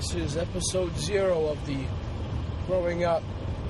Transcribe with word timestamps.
This 0.00 0.14
is 0.14 0.36
episode 0.38 0.96
zero 0.96 1.48
of 1.48 1.66
the 1.66 1.76
Growing 2.66 3.04
Up, 3.04 3.22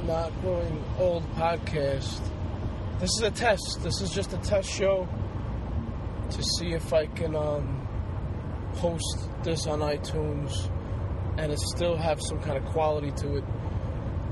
Not 0.07 0.31
Growing 0.43 0.85
Old 0.97 1.25
podcast. 1.35 2.21
This 3.01 3.11
is 3.17 3.23
a 3.23 3.33
test. 3.33 3.81
This 3.83 4.01
is 4.01 4.11
just 4.11 4.33
a 4.33 4.37
test 4.37 4.71
show 4.71 5.09
to 6.31 6.41
see 6.41 6.73
if 6.73 6.93
I 6.93 7.07
can 7.07 7.35
um, 7.35 7.85
post 8.75 9.29
this 9.43 9.67
on 9.67 9.81
iTunes 9.81 10.53
and 11.37 11.51
it 11.51 11.59
still 11.59 11.97
have 11.97 12.23
some 12.23 12.41
kind 12.41 12.57
of 12.57 12.65
quality 12.67 13.11
to 13.23 13.39
it. 13.39 13.45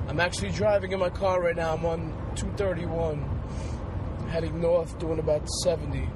I'm 0.06 0.20
actually 0.20 0.50
driving 0.50 0.92
in 0.92 1.00
my 1.00 1.10
car 1.10 1.42
right 1.42 1.56
now. 1.56 1.74
I'm 1.74 1.84
on 1.84 2.12
231, 2.36 4.28
heading 4.28 4.60
north, 4.60 4.96
doing 5.00 5.18
about 5.18 5.48
70. 5.64 6.08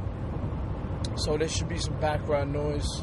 So 1.17 1.37
there 1.37 1.49
should 1.49 1.69
be 1.69 1.79
some 1.79 1.99
background 1.99 2.53
noise 2.53 3.03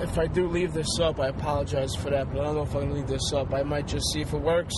if 0.00 0.18
I 0.18 0.26
do 0.26 0.46
leave 0.46 0.72
this 0.72 0.98
up, 1.00 1.20
I 1.20 1.28
apologize 1.28 1.94
for 1.94 2.10
that, 2.10 2.30
but 2.30 2.40
I 2.40 2.44
don't 2.44 2.56
know 2.56 2.62
if 2.62 2.74
I'm 2.74 2.82
gonna 2.82 2.94
leave 2.94 3.06
this 3.06 3.32
up. 3.32 3.52
I 3.54 3.62
might 3.62 3.86
just 3.86 4.12
see 4.12 4.20
if 4.20 4.32
it 4.32 4.40
works. 4.40 4.74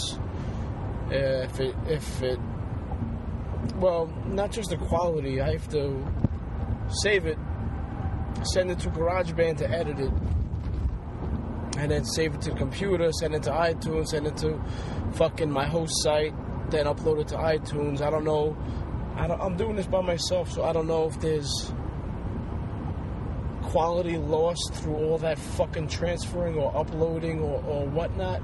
If 1.10 1.60
it, 1.60 1.74
if 1.86 2.22
it, 2.22 2.38
well, 3.76 4.06
not 4.26 4.52
just 4.52 4.70
the 4.70 4.76
quality. 4.76 5.40
I 5.40 5.52
have 5.52 5.68
to 5.70 6.06
save 7.02 7.26
it, 7.26 7.38
send 8.52 8.70
it 8.70 8.78
to 8.80 8.90
GarageBand 8.90 9.58
to 9.58 9.70
edit 9.70 9.98
it, 9.98 10.12
and 11.78 11.90
then 11.90 12.04
save 12.04 12.34
it 12.34 12.40
to 12.42 12.50
the 12.50 12.56
computer, 12.56 13.10
send 13.12 13.34
it 13.34 13.42
to 13.44 13.50
iTunes, 13.50 14.08
send 14.08 14.26
it 14.26 14.36
to 14.38 14.60
fucking 15.14 15.50
my 15.50 15.66
host 15.66 15.94
site, 16.02 16.34
then 16.70 16.86
upload 16.86 17.20
it 17.20 17.28
to 17.28 17.36
iTunes. 17.36 18.00
I 18.00 18.10
don't 18.10 18.24
know. 18.24 18.56
I 19.16 19.26
don't, 19.26 19.40
I'm 19.40 19.56
doing 19.56 19.74
this 19.74 19.86
by 19.86 20.00
myself, 20.00 20.52
so 20.52 20.62
I 20.62 20.72
don't 20.72 20.86
know 20.86 21.06
if 21.06 21.18
there's 21.20 21.72
quality 23.68 24.16
lost 24.16 24.72
through 24.74 24.96
all 24.96 25.18
that 25.18 25.38
fucking 25.38 25.88
transferring 25.88 26.56
or 26.56 26.74
uploading 26.76 27.40
or, 27.40 27.62
or 27.64 27.86
whatnot. 27.86 28.40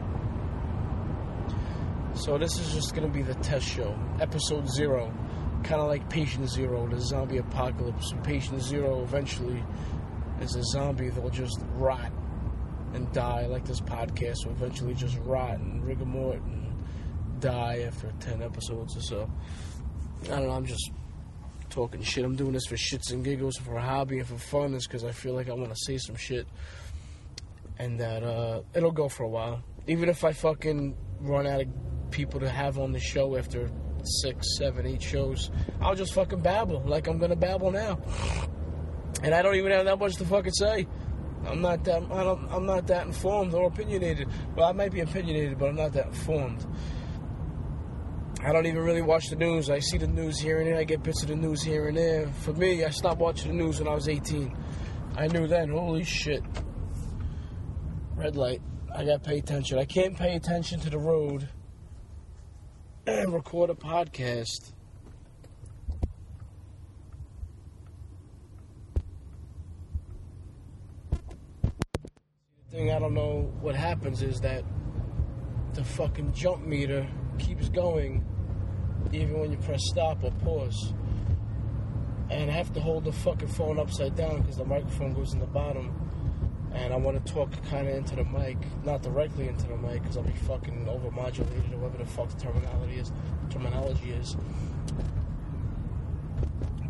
So 2.14 2.39
this 2.39 2.58
is 2.58 2.72
just 2.72 2.94
gonna 2.94 3.08
be 3.08 3.22
the 3.22 3.34
test 3.34 3.67
show, 3.67 3.98
episode 4.20 4.69
zero, 4.70 5.12
kind 5.64 5.80
of 5.80 5.89
like 5.89 6.08
Patient 6.11 6.48
Zero, 6.48 6.86
the 6.86 7.00
zombie 7.00 7.39
apocalypse. 7.39 8.12
Patient 8.22 8.62
Zero 8.62 9.02
eventually 9.02 9.64
is 10.41 10.55
a 10.56 10.62
zombie 10.62 11.08
that'll 11.08 11.30
just 11.30 11.58
rot 11.75 12.12
and 12.92 13.11
die, 13.12 13.47
like 13.47 13.64
this 13.64 13.80
podcast 13.80 14.45
will 14.45 14.52
eventually 14.52 14.95
just 14.95 15.19
rot 15.20 15.58
and 15.58 15.84
rigor 15.84 16.05
and 16.05 16.84
die 17.41 17.84
after 17.86 18.12
ten 18.20 18.42
episodes 18.42 18.97
or 18.97 19.00
so. 19.00 19.30
I 20.25 20.27
don't 20.27 20.47
know. 20.47 20.52
I'm 20.52 20.67
just 20.67 20.91
talking 21.75 22.03
shit. 22.03 22.25
I'm 22.25 22.36
doing 22.36 22.53
this 22.53 22.67
for 22.67 22.77
shits 22.77 23.12
and 23.12 23.25
giggles, 23.25 23.56
for 23.56 23.77
a 23.77 23.83
hobby 23.83 24.20
and 24.20 24.28
for 24.28 24.39
fun. 24.39 24.75
Is 24.75 24.86
because 24.86 25.05
I 25.05 25.11
feel 25.11 25.34
like 25.34 25.48
I 25.48 25.53
want 25.55 25.70
to 25.70 25.77
say 25.77 25.98
some 25.98 26.14
shit, 26.14 26.47
and 27.78 27.98
that 28.00 28.22
uh, 28.22 28.62
it'll 28.75 28.92
go 28.92 29.08
for 29.08 29.25
a 29.25 29.28
while. 29.28 29.62
Even 29.86 30.08
if 30.08 30.25
I 30.25 30.33
fucking 30.33 30.97
run 31.20 31.47
out 31.47 31.61
of 31.62 31.69
people 32.11 32.41
to 32.41 32.48
have 32.48 32.78
on 32.78 32.92
the 32.92 33.00
show 33.00 33.36
after 33.36 33.69
six, 34.22 34.56
seven, 34.56 34.86
eight 34.86 35.02
shows, 35.02 35.50
I'll 35.80 35.97
just 35.97 36.14
fucking 36.14 36.41
babble 36.41 36.83
like 36.86 37.08
I'm 37.08 37.19
gonna 37.19 37.36
babble 37.36 37.72
now. 37.72 37.98
And 39.23 39.35
I 39.35 39.42
don't 39.42 39.56
even 39.56 39.73
have 39.73 39.86
that 39.86 39.98
much 39.98 40.14
to 40.17 40.24
fucking 40.24 40.52
say. 40.52 40.86
I'm 41.46 41.61
not 41.61 41.85
that 41.85 42.02
I 42.11 42.55
I'm 42.55 42.67
not 42.67 42.86
that 42.86 43.06
informed 43.06 43.52
or 43.52 43.67
opinionated. 43.67 44.29
Well, 44.56 44.68
I 44.68 44.73
might 44.73 44.92
be 44.92 45.01
opinionated, 45.01 45.58
but 45.58 45.68
I'm 45.70 45.77
not 45.77 45.92
that 45.95 46.06
informed. 46.06 46.64
I 48.46 48.52
don't 48.52 48.66
even 48.66 48.82
really 48.82 49.00
watch 49.00 49.30
the 49.30 49.36
news. 49.36 49.70
I 49.70 49.78
see 49.78 49.96
the 49.96 50.06
news 50.06 50.38
here 50.38 50.58
and 50.58 50.66
there. 50.66 50.77
I 50.77 50.84
get 50.84 51.02
bits 51.02 51.22
of 51.22 51.28
the 51.28 51.34
news 51.34 51.62
here 51.62 51.88
and 51.88 51.96
there. 51.96 52.27
For 52.42 52.52
me, 52.52 52.84
I 52.84 52.90
stopped 52.90 53.18
watching 53.18 53.56
the 53.56 53.64
news 53.64 53.78
when 53.78 53.88
I 53.88 53.94
was 53.94 54.06
18. 54.06 54.55
I 55.16 55.28
knew 55.28 55.46
then, 55.46 55.70
holy 55.70 56.05
shit. 56.05 56.42
Red 58.14 58.36
light. 58.36 58.60
I 58.94 59.06
got 59.06 59.24
to 59.24 59.30
pay 59.30 59.38
attention. 59.38 59.78
I 59.78 59.86
can't 59.86 60.14
pay 60.14 60.36
attention 60.36 60.78
to 60.80 60.90
the 60.90 60.98
road 60.98 61.48
and 63.06 63.32
record 63.32 63.70
a 63.70 63.74
podcast. 63.74 64.72
The 72.70 72.76
thing 72.76 72.92
I 72.92 72.98
don't 72.98 73.14
know 73.14 73.50
what 73.62 73.74
happens 73.74 74.20
is 74.20 74.42
that 74.42 74.64
the 75.72 75.82
fucking 75.82 76.34
jump 76.34 76.66
meter 76.66 77.08
keeps 77.38 77.70
going 77.70 78.22
even 79.14 79.39
when 79.39 79.51
you 79.51 79.58
press 79.58 79.80
stop 79.85 80.23
or 80.23 80.30
pause. 80.42 80.92
And 82.30 82.51
I 82.51 82.55
have 82.55 82.73
to 82.73 82.80
hold 82.80 83.05
the 83.05 83.13
fucking 83.13 83.48
phone 83.48 83.79
upside 83.79 84.17
down 84.17 84.41
because 84.41 84.57
the 84.57 84.64
microphone 84.64 85.14
goes 85.14 85.33
in 85.33 85.41
the 85.41 85.47
bottom. 85.47 85.92
And 86.73 86.92
I 86.92 86.97
want 86.97 87.24
to 87.24 87.33
talk 87.33 87.53
kind 87.70 87.86
of 87.86 87.95
into 87.95 88.17
the 88.17 88.24
mic, 88.24 88.57
not 88.85 89.03
directly 89.03 89.47
into 89.47 89.69
the 89.69 89.77
mic 89.77 90.03
because 90.03 90.17
I'll 90.17 90.24
be 90.24 90.33
fucking 90.33 90.86
overmodulated 90.86 91.73
or 91.74 91.79
whatever 91.79 91.98
the 92.03 92.11
fuck 92.11 92.30
the 92.30 92.41
terminology 92.41 92.98
is. 92.98 93.13
Terminology 93.51 94.11
is. 94.11 94.36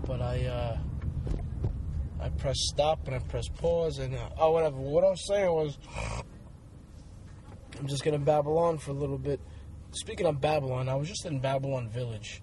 But 0.07 0.23
I, 0.23 0.47
uh, 0.47 0.79
I 2.25 2.31
press 2.31 2.57
stop 2.59 3.07
and 3.07 3.15
I 3.15 3.19
press 3.19 3.49
pause 3.49 3.99
and 3.99 4.15
uh, 4.15 4.31
oh 4.39 4.53
whatever. 4.53 4.77
What 4.77 5.05
I 5.05 5.11
was 5.11 5.27
saying 5.27 5.53
was, 5.53 5.77
I'm 7.79 7.87
just 7.87 8.03
gonna 8.03 8.19
babble 8.19 8.59
on 8.59 8.79
for 8.79 8.93
a 8.93 8.95
little 8.95 9.19
bit. 9.19 9.41
Speaking 9.95 10.27
of 10.27 10.41
Babylon, 10.41 10.89
I 10.89 10.97
was 10.97 11.09
just 11.09 11.25
in 11.25 11.39
Babylon 11.39 11.89
Village, 11.89 12.43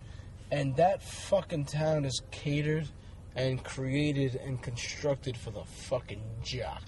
and 0.51 0.73
that 0.77 1.03
fucking 1.03 1.65
town 1.65 2.05
is 2.05 2.21
catered 2.31 2.87
and 3.35 3.61
created 3.61 4.35
and 4.35 4.61
constructed 4.61 5.35
for 5.35 5.51
the 5.51 5.63
fucking 5.65 6.23
jock. 6.43 6.83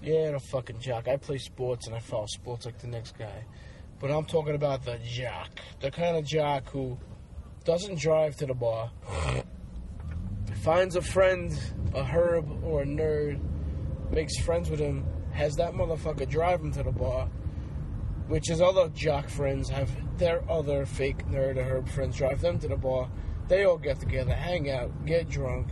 Yeah, 0.00 0.30
the 0.32 0.38
fucking 0.38 0.78
jock. 0.80 1.08
I 1.08 1.16
play 1.16 1.38
sports 1.38 1.88
and 1.88 1.96
I 1.96 1.98
follow 1.98 2.26
sports 2.26 2.64
like 2.64 2.78
the 2.78 2.86
next 2.86 3.18
guy. 3.18 3.44
But 4.00 4.12
I'm 4.12 4.24
talking 4.24 4.54
about 4.54 4.84
the 4.84 4.98
jock. 5.04 5.50
The 5.80 5.90
kind 5.90 6.16
of 6.16 6.24
jock 6.24 6.68
who 6.70 6.96
doesn't 7.64 7.98
drive 7.98 8.36
to 8.36 8.46
the 8.46 8.54
bar, 8.54 8.90
finds 10.62 10.94
a 10.94 11.02
friend, 11.02 11.58
a 11.94 12.04
herb 12.04 12.62
or 12.62 12.82
a 12.82 12.86
nerd, 12.86 13.40
makes 14.10 14.38
friends 14.40 14.70
with 14.70 14.78
him, 14.78 15.04
has 15.32 15.56
that 15.56 15.72
motherfucker 15.72 16.28
drive 16.28 16.60
him 16.60 16.70
to 16.72 16.82
the 16.82 16.92
bar, 16.92 17.28
which 18.28 18.48
his 18.48 18.60
other 18.60 18.88
jock 18.88 19.28
friends 19.28 19.68
have 19.68 19.90
their 20.18 20.48
other 20.50 20.86
fake 20.86 21.26
nerd 21.26 21.56
or 21.56 21.64
herb 21.64 21.88
friends 21.88 22.16
drive 22.16 22.40
them 22.40 22.58
to 22.58 22.68
the 22.68 22.76
bar. 22.76 23.08
They 23.48 23.64
all 23.64 23.76
get 23.76 24.00
together, 24.00 24.34
hang 24.34 24.70
out, 24.70 25.04
get 25.04 25.28
drunk, 25.28 25.68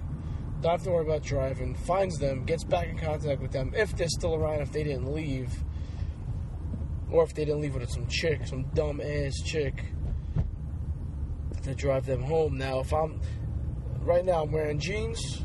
don't 0.60 0.72
have 0.72 0.82
to 0.82 0.90
worry 0.90 1.04
about 1.04 1.22
driving, 1.22 1.74
finds 1.74 2.18
them, 2.18 2.44
gets 2.44 2.62
back 2.62 2.88
in 2.88 2.98
contact 2.98 3.40
with 3.40 3.50
them 3.50 3.72
if 3.74 3.96
they're 3.96 4.08
still 4.08 4.34
around, 4.34 4.60
if 4.60 4.70
they 4.70 4.84
didn't 4.84 5.12
leave, 5.12 5.50
or 7.10 7.24
if 7.24 7.34
they 7.34 7.44
didn't 7.44 7.60
leave 7.60 7.74
with 7.74 7.90
some 7.90 8.06
chick, 8.06 8.46
some 8.46 8.64
dumb 8.74 9.00
ass 9.00 9.34
chick 9.44 9.86
to 11.62 11.74
drive 11.74 12.06
them 12.06 12.22
home. 12.22 12.58
Now, 12.58 12.80
if 12.80 12.92
I'm 12.92 13.20
right 14.00 14.24
now, 14.24 14.42
I'm 14.42 14.52
wearing 14.52 14.78
jeans, 14.78 15.42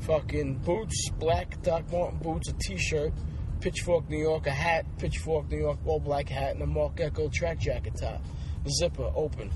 fucking 0.00 0.58
boots, 0.58 1.08
black 1.18 1.62
Doc 1.62 1.90
Martin 1.90 2.18
boots, 2.18 2.50
a 2.50 2.52
t-shirt 2.54 3.12
Pitchfork 3.62 4.10
New 4.10 4.18
York, 4.18 4.48
a 4.48 4.50
hat, 4.50 4.84
Pitchfork 4.98 5.48
New 5.48 5.58
York 5.58 5.78
all 5.86 6.00
black 6.00 6.28
hat, 6.28 6.54
and 6.54 6.62
a 6.62 6.66
Marc 6.66 7.00
Ecko 7.00 7.28
track 7.32 7.60
jacket 7.60 7.94
top. 7.98 8.20
Zipper 8.68 9.10
open. 9.14 9.52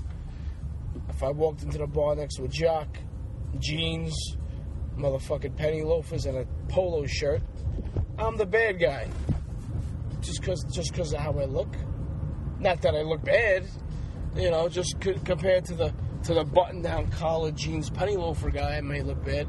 If 1.09 1.21
I 1.21 1.29
walked 1.29 1.63
into 1.63 1.77
the 1.77 1.87
bar 1.87 2.15
next 2.15 2.37
to 2.37 2.45
a 2.45 2.47
jock, 2.47 2.87
jeans, 3.59 4.15
motherfucking 4.97 5.57
penny 5.57 5.83
loafers, 5.83 6.25
and 6.25 6.37
a 6.37 6.45
polo 6.69 7.05
shirt, 7.05 7.41
I'm 8.17 8.37
the 8.37 8.45
bad 8.45 8.79
guy. 8.79 9.09
Just 10.21 10.41
cause, 10.41 10.63
just 10.71 10.93
cause 10.93 11.11
of 11.11 11.19
how 11.19 11.37
I 11.37 11.45
look. 11.45 11.75
Not 12.59 12.81
that 12.83 12.95
I 12.95 13.01
look 13.01 13.23
bad, 13.23 13.67
you 14.37 14.49
know. 14.49 14.69
Just 14.69 14.95
c- 15.03 15.19
compared 15.25 15.65
to 15.65 15.75
the 15.75 15.93
to 16.23 16.33
the 16.33 16.43
button-down 16.43 17.09
collar 17.11 17.51
jeans 17.51 17.89
penny 17.89 18.15
loafer 18.15 18.49
guy, 18.49 18.77
I 18.77 18.81
may 18.81 19.01
look 19.01 19.23
bad. 19.23 19.47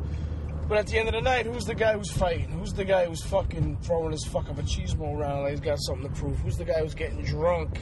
But 0.68 0.76
at 0.76 0.86
the 0.86 0.98
end 0.98 1.08
of 1.08 1.14
the 1.14 1.22
night, 1.22 1.46
who's 1.46 1.64
the 1.64 1.74
guy 1.74 1.94
who's 1.94 2.10
fighting? 2.10 2.50
Who's 2.50 2.74
the 2.74 2.84
guy 2.84 3.06
who's 3.06 3.24
fucking 3.24 3.78
throwing 3.78 4.12
his 4.12 4.26
fuck 4.26 4.50
of 4.50 4.58
a 4.58 4.62
cheese 4.62 4.92
ball 4.92 5.18
around 5.18 5.42
like 5.42 5.52
he's 5.52 5.60
got 5.60 5.78
something 5.80 6.12
to 6.12 6.20
prove? 6.20 6.38
Who's 6.40 6.56
the 6.56 6.66
guy 6.66 6.80
who's 6.80 6.94
getting 6.94 7.22
drunk 7.24 7.80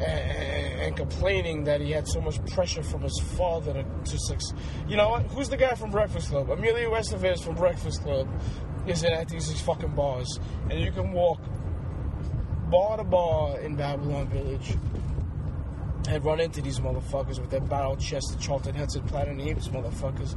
and, 0.00 0.80
and 0.80 0.96
complaining 0.96 1.62
that 1.64 1.80
he 1.80 1.92
had 1.92 2.08
so 2.08 2.20
much 2.20 2.44
pressure 2.46 2.82
from 2.82 3.02
his 3.02 3.16
father 3.36 3.72
to, 3.72 3.84
to 3.84 4.18
succeed? 4.18 4.58
You 4.88 4.96
know 4.96 5.10
what? 5.10 5.22
Who's 5.26 5.48
the 5.48 5.56
guy 5.56 5.74
from 5.74 5.92
Breakfast 5.92 6.30
Club? 6.30 6.50
Emilio 6.50 6.92
Estevez 6.92 7.40
from 7.40 7.54
Breakfast 7.54 8.02
Club 8.02 8.28
is 8.88 9.04
at 9.04 9.28
these 9.28 9.60
fucking 9.60 9.94
bars. 9.94 10.40
And 10.68 10.80
you 10.80 10.90
can 10.90 11.12
walk 11.12 11.40
bar 12.68 12.96
to 12.96 13.04
bar 13.04 13.60
in 13.60 13.76
Babylon 13.76 14.26
Village 14.26 14.76
and 16.08 16.24
run 16.24 16.40
into 16.40 16.60
these 16.60 16.80
motherfuckers 16.80 17.38
with 17.40 17.50
their 17.50 17.60
barrel 17.60 17.96
chested 17.96 18.40
Charlton 18.40 18.74
Heston 18.74 19.02
platinum 19.04 19.40
apes 19.40 19.68
motherfuckers 19.68 20.36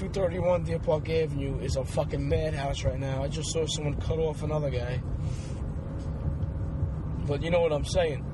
231 0.00 0.64
Deer 0.64 0.78
Park 0.78 1.10
Avenue 1.10 1.58
is 1.58 1.76
a 1.76 1.84
fucking 1.84 2.26
madhouse 2.26 2.84
right 2.84 2.98
now. 2.98 3.22
I 3.22 3.28
just 3.28 3.52
saw 3.52 3.66
someone 3.66 4.00
cut 4.00 4.18
off 4.18 4.42
another 4.42 4.70
guy. 4.70 5.02
But 7.26 7.42
you 7.42 7.50
know 7.50 7.60
what 7.60 7.70
I'm 7.70 7.84
saying. 7.84 8.24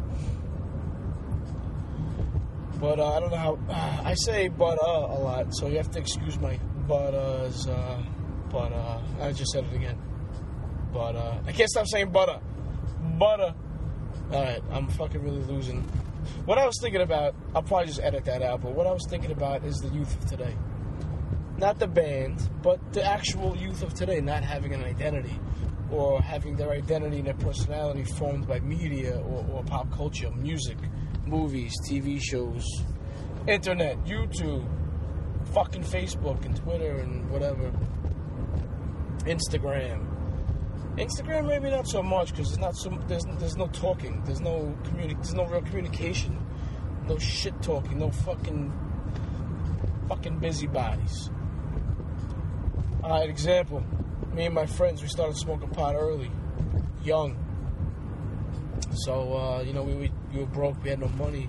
But 2.79 3.01
uh, 3.01 3.15
I 3.15 3.19
don't 3.19 3.31
know 3.33 3.37
how. 3.37 3.59
Uh, 3.69 4.03
I 4.05 4.15
say 4.15 4.47
but 4.47 4.79
uh 4.81 5.07
a 5.11 5.19
lot, 5.19 5.47
so 5.57 5.67
you 5.67 5.77
have 5.79 5.91
to 5.91 5.99
excuse 5.99 6.39
my 6.39 6.57
but 6.87 7.15
uhs. 7.15 7.69
Uh, 7.69 8.01
But 8.49 8.73
uh, 8.73 9.01
I 9.21 9.33
just 9.33 9.51
said 9.51 9.65
it 9.65 9.75
again. 9.75 9.99
But 10.93 11.17
uh, 11.17 11.39
I 11.49 11.51
can't 11.51 11.69
stop 11.69 11.89
saying 11.89 12.13
butter. 12.13 12.39
Butter. 13.19 13.53
Alright, 14.31 14.63
I'm 14.71 14.87
fucking 14.91 15.21
really 15.21 15.43
losing. 15.43 15.83
What 16.45 16.59
I 16.59 16.65
was 16.65 16.79
thinking 16.81 17.01
about, 17.03 17.35
I'll 17.57 17.63
probably 17.63 17.89
just 17.89 18.01
edit 18.01 18.25
that 18.27 18.41
out, 18.41 18.63
but 18.63 18.73
what 18.73 18.87
I 18.87 18.93
was 18.93 19.05
thinking 19.11 19.33
about 19.33 19.65
is 19.65 19.79
the 19.79 19.89
youth 19.89 20.15
of 20.17 20.31
today. 20.31 20.55
Not 21.59 21.79
the 21.79 21.87
band, 21.87 22.49
but 22.63 22.93
the 22.93 23.03
actual 23.03 23.57
youth 23.57 23.83
of 23.83 23.95
today 23.95 24.21
not 24.21 24.43
having 24.43 24.75
an 24.75 24.85
identity 24.85 25.39
or 25.91 26.21
having 26.21 26.55
their 26.57 26.71
identity 26.71 27.19
and 27.19 27.27
their 27.27 27.35
personality 27.35 28.05
formed 28.05 28.47
by 28.47 28.61
media 28.61 29.19
or, 29.21 29.47
or 29.53 29.65
pop 29.65 29.91
culture, 29.91 30.31
music, 30.33 30.77
movies, 31.25 31.73
TV 31.89 32.21
shows, 32.21 32.63
internet, 33.47 34.05
YouTube, 34.05 34.67
fucking 35.55 35.83
Facebook 35.83 36.45
and 36.45 36.57
Twitter 36.57 36.97
and 36.97 37.31
whatever, 37.31 37.73
Instagram. 39.21 40.07
Instagram 40.97 41.47
maybe 41.47 41.71
not 41.71 41.87
so 41.89 42.03
much 42.03 42.31
because 42.33 42.49
there's 42.49 42.59
not 42.59 42.77
so 42.77 42.91
there's 43.07 43.25
there's 43.39 43.57
no 43.57 43.67
talking, 43.69 44.23
there's 44.25 44.41
no 44.41 44.77
communi- 44.83 45.15
there's 45.15 45.35
no 45.35 45.47
real 45.47 45.63
communication, 45.63 46.39
no 47.07 47.19
shit 47.19 47.61
talking, 47.63 47.99
no 47.99 48.11
fucking 48.11 48.73
fucking 50.09 50.39
busybodies. 50.39 51.31
Alright, 53.07 53.31
example. 53.31 53.85
Me 54.35 54.47
and 54.47 54.55
my 54.55 54.67
friends 54.67 55.01
we 55.01 55.07
started 55.07 55.37
smoking 55.37 55.69
pot 55.69 55.95
early, 55.95 56.29
young. 57.05 57.37
So 59.05 59.33
uh, 59.33 59.63
you 59.63 59.73
know 59.73 59.85
we, 59.85 59.95
we 59.95 60.13
we 60.35 60.41
were 60.41 60.47
broke, 60.47 60.83
we 60.83 60.91
had 60.91 60.99
no 60.99 61.07
money. 61.11 61.49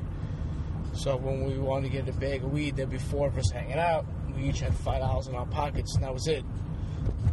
So 0.94 1.18
when 1.18 1.46
we 1.46 1.58
wanted 1.58 1.92
to 1.92 1.98
get 1.98 2.08
a 2.08 2.14
bag 2.20 2.44
of 2.44 2.52
weed, 2.52 2.76
there'd 2.76 2.92
be 2.92 3.00
four 3.00 3.30
of 3.30 3.40
us 3.40 3.50
hanging 3.50 3.80
out. 3.80 4.06
We 4.36 4.50
each 4.50 4.60
had 4.60 4.76
five 4.76 5.02
dollars 5.02 5.30
in 5.30 5.34
our 5.34 5.48
pockets, 5.48 5.96
and 5.96 6.04
that 6.04 6.14
was 6.14 6.28
it. 6.28 6.46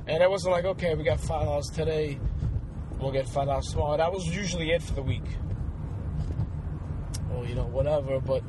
And 0.06 0.23
it 0.23 0.31
wasn't 0.31 0.53
like, 0.53 0.65
okay, 0.65 0.94
we 0.94 1.05
got 1.05 1.20
five 1.20 1.44
dollars 1.44 1.67
today, 1.67 2.19
we'll 2.99 3.12
get 3.12 3.29
five 3.29 3.49
dollars 3.49 3.67
tomorrow. 3.67 3.99
That 3.99 4.11
was 4.11 4.27
usually 4.27 4.70
it 4.70 4.82
for 4.82 4.94
the 4.94 5.03
week. 5.03 5.29
Or 7.37 7.44
you 7.44 7.55
know, 7.55 7.67
whatever. 7.67 8.20
But 8.20 8.43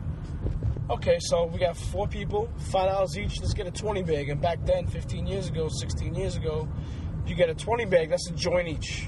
okay, 0.89 1.17
so 1.19 1.45
we 1.45 1.59
got 1.59 1.77
four 1.77 2.07
people, 2.07 2.49
five 2.71 2.89
dollars 2.89 3.17
each. 3.17 3.39
Let's 3.41 3.53
get 3.53 3.67
a 3.67 3.71
twenty 3.71 4.03
bag. 4.03 4.29
And 4.29 4.41
back 4.41 4.65
then, 4.65 4.87
fifteen 4.87 5.27
years 5.27 5.47
ago, 5.49 5.67
sixteen 5.69 6.15
years 6.15 6.35
ago, 6.35 6.67
you 7.25 7.35
get 7.35 7.49
a 7.49 7.55
twenty 7.55 7.85
bag. 7.85 8.09
That's 8.09 8.29
a 8.29 8.33
joint 8.33 8.67
each. 8.67 9.07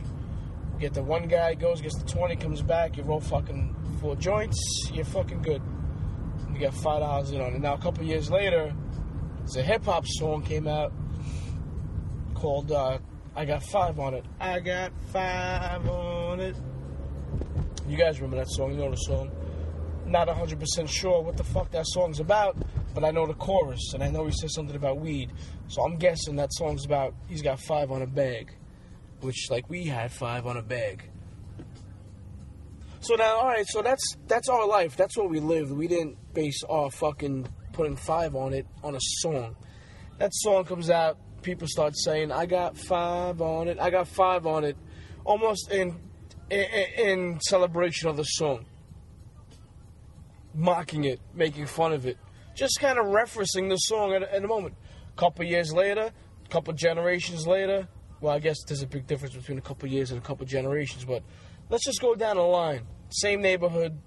You 0.74 0.79
get 0.79 0.94
the 0.94 1.03
one 1.03 1.27
guy 1.27 1.53
goes, 1.56 1.81
gets 1.81 1.97
the 1.97 2.06
twenty, 2.07 2.35
comes 2.35 2.62
back. 2.62 2.97
You 2.97 3.03
roll 3.03 3.19
fucking 3.19 3.75
four 4.00 4.15
joints. 4.15 4.89
You're 4.94 5.06
fucking 5.06 5.41
good. 5.41 5.62
You 6.53 6.59
got 6.59 6.74
five 6.74 7.01
dollars 7.01 7.31
in 7.31 7.41
on 7.41 7.53
it. 7.53 7.62
Now 7.62 7.74
a 7.74 7.80
couple 7.80 8.03
years 8.03 8.30
later, 8.30 8.73
it's 9.44 9.56
a 9.56 9.62
hip 9.62 9.85
hop 9.85 10.06
song 10.06 10.41
came 10.44 10.68
out 10.68 10.91
called 12.33 12.71
uh, 12.71 13.00
I 13.35 13.45
Got 13.45 13.63
Five 13.63 14.00
on 14.00 14.13
It. 14.13 14.25
I 14.39 14.59
got 14.59 14.91
five 15.12 15.88
on 15.88 16.39
it. 16.39 16.56
You 17.88 17.97
guys 17.97 18.19
remember 18.19 18.38
that 18.38 18.50
song? 18.50 18.71
You 18.71 18.77
know 18.77 18.91
the 18.91 18.97
song. 18.97 19.31
Not 20.07 20.27
100% 20.30 20.89
sure 20.89 21.21
what 21.21 21.36
the 21.36 21.44
fuck 21.44 21.69
that 21.71 21.86
song's 21.88 22.19
about, 22.19 22.56
but 22.94 23.04
I 23.04 23.12
know 23.12 23.27
the 23.27 23.33
chorus, 23.33 23.92
and 23.94 24.01
I 24.01 24.09
know 24.09 24.25
he 24.25 24.31
says 24.31 24.54
something 24.54 24.75
about 24.75 25.00
weed. 25.00 25.31
So 25.68 25.83
I'm 25.83 25.98
guessing 25.98 26.38
that 26.38 26.54
song's 26.54 26.86
about 26.86 27.13
he's 27.27 27.42
got 27.42 27.59
five 27.59 27.92
on 27.92 28.01
a 28.01 28.07
bag, 28.07 28.56
which, 29.19 29.50
like, 29.50 29.69
we 29.69 29.86
had 29.86 30.12
five 30.12 30.48
on 30.48 30.56
a 30.56 30.62
bag. 30.62 31.09
So 33.01 33.15
now, 33.15 33.38
all 33.38 33.45
right, 33.45 33.65
so 33.68 33.81
that's 33.81 34.18
that's 34.27 34.50
our 34.50 34.68
life. 34.68 34.98
That's 34.98 35.15
what 35.15 35.30
we 35.30 35.39
lived. 35.39 35.71
We 35.71 35.88
didn't 35.88 36.18
base 36.33 36.63
our 36.68 36.89
fucking 36.89 37.48
putting 37.71 37.95
five 37.95 38.36
on 38.36 38.54
it 38.54 38.65
on 38.83 38.95
a 38.95 39.00
song. 39.00 39.56
That 40.18 40.33
song 40.33 40.65
comes 40.65 40.89
out, 40.89 41.18
people 41.44 41.68
start 41.68 41.95
saying, 41.95 42.31
"I 42.31 42.48
got 42.48 42.75
five 42.77 43.39
on 43.39 43.68
it. 43.68 43.80
I 43.80 43.92
got 43.92 44.07
five 44.07 44.48
on 44.48 44.63
it," 44.63 44.75
almost 45.25 45.71
in 45.71 45.95
in, 46.50 46.65
in 46.98 47.39
celebration 47.42 48.09
of 48.09 48.18
the 48.18 48.24
song, 48.24 48.65
mocking 50.57 51.06
it, 51.06 51.21
making 51.33 51.68
fun 51.68 51.94
of 51.94 52.06
it, 52.06 52.18
just 52.56 52.80
kind 52.81 52.98
of 52.98 53.06
referencing 53.06 53.69
the 53.69 53.77
song 53.77 54.13
at, 54.13 54.24
at 54.24 54.44
a 54.44 54.48
moment. 54.48 54.75
A 55.15 55.19
couple 55.19 55.45
years 55.45 55.71
later, 55.71 56.12
a 56.44 56.50
couple 56.50 56.74
generations 56.74 57.48
later. 57.48 57.88
Well, 58.19 58.33
I 58.33 58.39
guess 58.39 58.57
there's 58.68 58.81
a 58.81 58.88
big 58.88 59.06
difference 59.06 59.36
between 59.36 59.59
a 59.59 59.62
couple 59.62 59.88
years 59.88 60.09
and 60.09 60.19
a 60.19 60.24
couple 60.24 60.45
generations, 60.48 61.06
but 61.06 61.21
let's 61.69 61.86
just 61.86 62.01
go 62.01 62.15
down 62.15 62.38
the 62.38 62.42
line. 62.42 62.88
Same 63.09 63.42
neighborhood, 63.42 64.00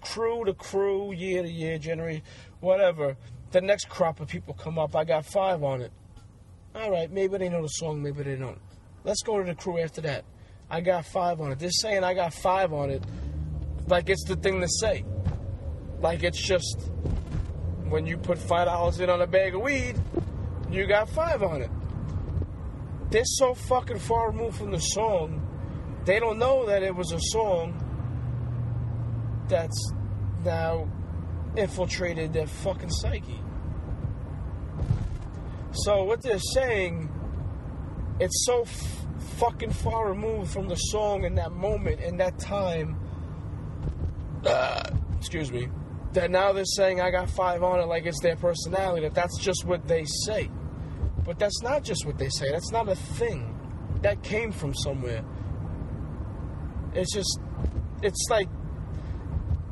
crew 0.00 0.44
to 0.44 0.54
crew, 0.54 1.12
year 1.12 1.42
to 1.42 1.50
year, 1.50 1.76
generation, 1.78 2.22
whatever. 2.60 3.16
The 3.50 3.60
next 3.60 3.88
crop 3.88 4.20
of 4.20 4.28
people 4.28 4.54
come 4.54 4.78
up. 4.78 4.94
I 4.94 5.04
got 5.04 5.26
five 5.26 5.64
on 5.64 5.82
it. 5.82 5.92
All 6.74 6.90
right, 6.90 7.10
maybe 7.10 7.38
they 7.38 7.48
know 7.48 7.62
the 7.62 7.68
song, 7.68 8.02
maybe 8.02 8.22
they 8.22 8.36
don't. 8.36 8.60
Let's 9.02 9.22
go 9.22 9.38
to 9.38 9.44
the 9.44 9.54
crew 9.54 9.78
after 9.80 10.00
that. 10.02 10.24
I 10.70 10.80
got 10.80 11.06
five 11.06 11.40
on 11.40 11.52
it. 11.52 11.58
They're 11.58 11.70
saying 11.70 12.04
I 12.04 12.14
got 12.14 12.32
five 12.32 12.72
on 12.72 12.90
it 12.90 13.02
like 13.88 14.08
it's 14.08 14.24
the 14.24 14.36
thing 14.36 14.60
to 14.60 14.68
say. 14.68 15.04
Like 16.00 16.22
it's 16.22 16.40
just 16.40 16.90
when 17.88 18.06
you 18.06 18.16
put 18.16 18.38
five 18.38 18.66
dollars 18.66 19.00
in 19.00 19.08
on 19.10 19.20
a 19.20 19.26
bag 19.26 19.54
of 19.54 19.62
weed, 19.62 19.96
you 20.70 20.86
got 20.86 21.08
five 21.08 21.42
on 21.42 21.62
it. 21.62 21.70
They're 23.10 23.24
so 23.24 23.54
fucking 23.54 23.98
far 24.00 24.30
removed 24.30 24.58
from 24.58 24.72
the 24.72 24.80
song, 24.80 25.42
they 26.04 26.20
don't 26.20 26.38
know 26.38 26.66
that 26.66 26.82
it 26.82 26.94
was 26.94 27.12
a 27.12 27.20
song 27.20 27.82
that's 29.48 29.92
now 30.44 30.88
infiltrated 31.56 32.32
their 32.32 32.46
fucking 32.46 32.90
psyche. 32.90 33.40
So 35.72 36.04
what 36.04 36.22
they're 36.22 36.38
saying, 36.38 37.10
it's 38.20 38.44
so 38.46 38.62
f- 38.62 39.06
fucking 39.38 39.70
far 39.70 40.08
removed 40.08 40.52
from 40.52 40.68
the 40.68 40.76
song 40.76 41.24
in 41.24 41.34
that 41.36 41.52
moment, 41.52 42.00
in 42.00 42.16
that 42.18 42.38
time. 42.38 42.96
Uh, 44.44 44.90
excuse 45.18 45.52
me. 45.52 45.68
That 46.16 46.30
now 46.30 46.50
they're 46.52 46.64
saying 46.64 46.98
I 46.98 47.10
got 47.10 47.28
five 47.28 47.62
on 47.62 47.78
it 47.78 47.88
like 47.88 48.06
it's 48.06 48.20
their 48.22 48.36
personality. 48.36 49.02
That 49.02 49.14
that's 49.14 49.38
just 49.38 49.66
what 49.66 49.86
they 49.86 50.06
say. 50.24 50.50
But 51.26 51.38
that's 51.38 51.60
not 51.60 51.84
just 51.84 52.06
what 52.06 52.16
they 52.16 52.30
say. 52.30 52.50
That's 52.50 52.72
not 52.72 52.88
a 52.88 52.94
thing. 52.94 53.54
That 54.00 54.22
came 54.22 54.50
from 54.50 54.72
somewhere. 54.74 55.22
It's 56.94 57.12
just, 57.12 57.38
it's 58.02 58.28
like 58.30 58.48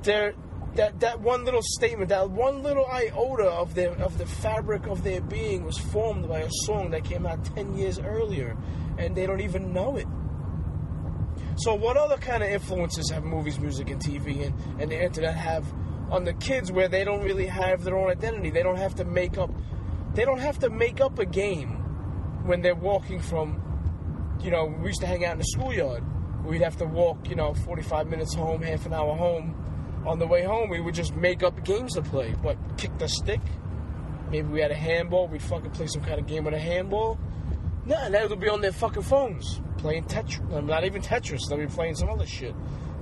they're 0.03 0.35
that 0.75 1.01
that 1.01 1.19
one 1.19 1.47
little 1.47 1.63
statement, 1.63 2.11
that 2.11 2.29
one 2.29 2.63
little 2.63 2.85
iota 2.93 3.45
of 3.45 3.75
their 3.75 3.93
of 3.93 4.19
the 4.19 4.27
fabric 4.27 4.87
of 4.87 5.03
their 5.03 5.23
being 5.23 5.65
was 5.65 5.79
formed 5.79 6.29
by 6.29 6.41
a 6.41 6.51
song 6.67 6.91
that 6.91 7.05
came 7.05 7.25
out 7.25 7.43
ten 7.57 7.75
years 7.75 7.99
earlier, 7.99 8.55
and 8.99 9.17
they 9.17 9.25
don't 9.25 9.41
even 9.41 9.73
know 9.73 9.97
it. 9.97 10.07
So, 11.57 11.75
what 11.75 11.97
other 11.97 12.19
kind 12.19 12.43
of 12.43 12.51
influences 12.51 13.11
have 13.11 13.25
movies, 13.25 13.59
music, 13.59 13.89
and 13.89 14.03
TV 14.03 14.45
and, 14.45 14.55
and 14.79 14.91
the 14.91 15.03
internet 15.03 15.37
have 15.37 15.65
on 16.14 16.25
the 16.25 16.33
kids 16.35 16.71
where 16.71 16.88
they 16.88 17.04
don't 17.04 17.23
really 17.23 17.47
have 17.47 17.85
their 17.85 17.97
own 17.97 18.11
identity? 18.11 18.50
They 18.50 18.62
don't 18.62 18.78
have 18.78 18.94
to 18.97 19.04
make 19.04 19.38
up. 19.38 19.50
They 20.14 20.25
don't 20.25 20.40
have 20.40 20.59
to 20.61 20.71
make 20.71 21.00
up 21.00 21.18
a 21.18 21.26
game 21.26 21.71
when 22.47 22.62
they're 22.62 22.75
walking 22.75 23.21
from. 23.21 23.61
You 24.42 24.50
know, 24.50 24.66
we 24.66 24.88
used 24.88 25.00
to 25.00 25.06
hang 25.06 25.25
out 25.25 25.33
in 25.33 25.38
the 25.38 25.44
schoolyard. 25.44 26.04
We'd 26.44 26.62
have 26.62 26.76
to 26.78 26.85
walk, 26.85 27.28
you 27.28 27.35
know, 27.35 27.54
45 27.54 28.06
minutes 28.09 28.35
home, 28.35 28.62
half 28.62 28.87
an 28.87 28.92
hour 28.92 29.16
home 29.16 29.64
on 30.06 30.18
the 30.18 30.26
way 30.26 30.42
home, 30.42 30.68
we 30.68 30.80
would 30.80 30.94
just 30.94 31.14
make 31.16 31.42
up 31.42 31.64
games 31.64 31.94
to 31.94 32.02
play. 32.02 32.33
What, 32.42 32.59
kick 32.76 32.97
the 32.99 33.09
stick. 33.09 33.40
Maybe 34.30 34.49
we 34.49 34.61
had 34.61 34.71
a 34.71 34.76
handball. 34.76 35.28
We'd 35.28 35.42
fucking 35.42 35.71
play 35.71 35.87
some 35.87 36.02
kind 36.02 36.21
of 36.21 36.26
game 36.26 36.44
with 36.44 36.54
a 36.54 36.59
handball. 36.59 37.18
Nah, 37.87 38.09
would 38.09 38.40
be 38.40 38.49
on 38.49 38.61
their 38.61 38.73
fucking 38.73 39.02
phones 39.02 39.61
playing 39.78 40.04
Tetris. 40.04 40.64
Not 40.64 40.85
even 40.85 41.02
Tetris. 41.02 41.40
They'll 41.49 41.59
be 41.59 41.66
playing 41.66 41.97
some 41.97 42.09
other 42.09 42.26
shit. 42.26 42.54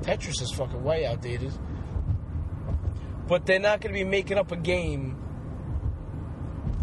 Tetris 0.03 0.43
is 0.43 0.53
fucking 0.53 0.83
way 0.83 1.07
outdated. 1.07 1.53
But 3.33 3.47
they're 3.47 3.59
not 3.59 3.81
going 3.81 3.95
to 3.95 3.99
be 3.99 4.05
making 4.05 4.37
up 4.37 4.53
a 4.53 4.57
game 4.57 5.17